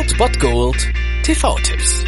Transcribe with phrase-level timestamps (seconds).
[0.00, 0.88] Old Bot Gold
[1.24, 2.04] TV-Tipps.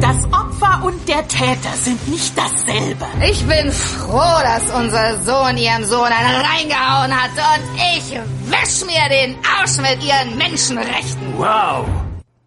[0.00, 3.04] Das Opfer und der Täter sind nicht dasselbe.
[3.28, 9.08] Ich bin froh, dass unser Sohn ihrem Sohn einen reingehauen hat und ich wisch mir
[9.08, 11.38] den Arsch mit ihren Menschenrechten.
[11.38, 11.84] Wow.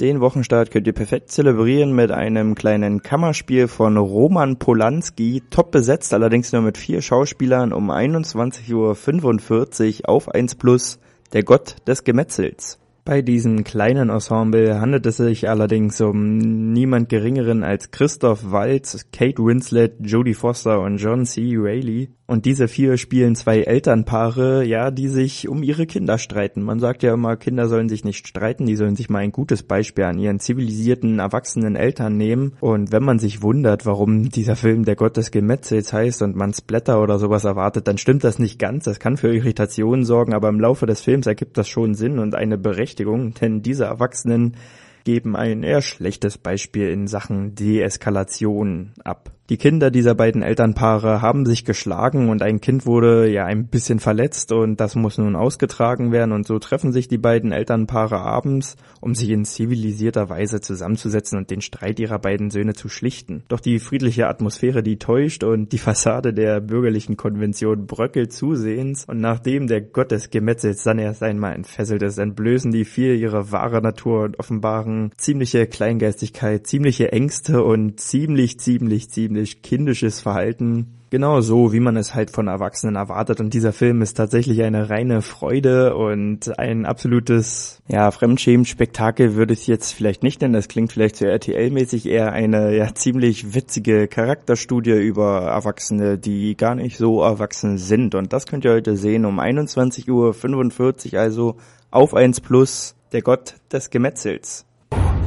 [0.01, 6.13] Den Wochenstart könnt ihr perfekt zelebrieren mit einem kleinen Kammerspiel von Roman Polanski, top besetzt,
[6.13, 10.99] allerdings nur mit vier Schauspielern um 21.45 Uhr auf 1 Plus,
[11.31, 12.77] der Gott des Gemetzels.
[13.05, 19.41] Bei diesem kleinen Ensemble handelt es sich allerdings um niemand geringeren als Christoph Waltz, Kate
[19.41, 21.53] Winslet, Jodie Foster und John C.
[21.55, 22.09] Reilly.
[22.27, 26.63] Und diese vier spielen zwei Elternpaare, ja, die sich um ihre Kinder streiten.
[26.63, 29.61] Man sagt ja immer, Kinder sollen sich nicht streiten, die sollen sich mal ein gutes
[29.61, 32.53] Beispiel an ihren zivilisierten, erwachsenen Eltern nehmen.
[32.61, 36.51] Und wenn man sich wundert, warum dieser Film der Gott des Gemetzels heißt und man
[36.51, 38.85] Splatter oder sowas erwartet, dann stimmt das nicht ganz.
[38.85, 42.33] Das kann für Irritationen sorgen, aber im Laufe des Films ergibt das schon Sinn und
[42.33, 44.55] eine Berechtigung, denn diese Erwachsenen
[45.05, 49.31] geben ein eher schlechtes Beispiel in Sachen Deeskalation ab.
[49.49, 53.99] Die Kinder dieser beiden Elternpaare haben sich geschlagen und ein Kind wurde ja ein bisschen
[53.99, 58.75] verletzt und das muss nun ausgetragen werden und so treffen sich die beiden Elternpaare abends,
[59.01, 63.43] um sich in zivilisierter Weise zusammenzusetzen und den Streit ihrer beiden Söhne zu schlichten.
[63.47, 69.19] Doch die friedliche Atmosphäre, die täuscht und die Fassade der bürgerlichen Konvention bröckelt zusehends und
[69.19, 73.79] nachdem der Gott des Gemetzels dann erst einmal entfesselt ist, entblößen die vier ihre wahre
[73.83, 80.91] Natur und offenbaren ziemliche Kleingeistigkeit, ziemliche Ängste und ziemlich, ziemlich, ziemlich ziemlich kindisches Verhalten.
[81.09, 83.39] Genau so, wie man es halt von Erwachsenen erwartet.
[83.39, 89.67] Und dieser Film ist tatsächlich eine reine Freude und ein absolutes, ja, Fremdschämen-Spektakel würde ich
[89.67, 90.53] jetzt vielleicht nicht nennen.
[90.53, 96.75] Das klingt vielleicht zu RTL-mäßig eher eine, ja, ziemlich witzige Charakterstudie über Erwachsene, die gar
[96.75, 98.15] nicht so erwachsen sind.
[98.15, 101.55] Und das könnt ihr heute sehen um 21.45 Uhr, also
[101.91, 104.65] auf 1 Plus, der Gott des Gemetzels.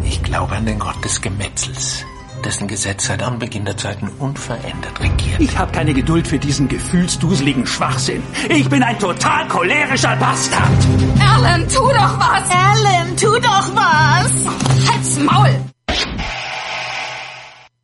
[0.08, 2.04] Ich glaube an den Gott des Gemetzels
[2.44, 5.40] dessen Gesetz seit Anbeginn der Zeiten unverändert regiert.
[5.40, 8.22] Ich habe keine Geduld für diesen gefühlsduseligen Schwachsinn.
[8.48, 10.86] Ich bin ein total cholerischer Bastard.
[11.20, 12.50] Alan, tu doch was!
[12.50, 14.88] Alan, tu doch was!
[14.88, 15.50] Halt's Maul!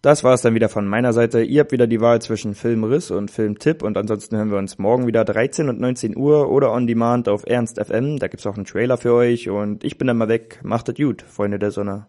[0.05, 1.43] Das war es dann wieder von meiner Seite.
[1.43, 5.07] Ihr habt wieder die Wahl zwischen Filmriss und Filmtipp und ansonsten hören wir uns morgen
[5.07, 8.19] wieder 13 und 19 Uhr oder on demand auf Ernst FM.
[8.19, 10.61] Da gibt's auch einen Trailer für euch und ich bin dann mal weg.
[10.63, 12.07] Macht es gut, Freunde der Sonne.